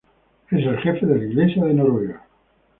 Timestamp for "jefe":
0.79-1.05